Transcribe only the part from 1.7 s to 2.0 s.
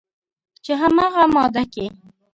کې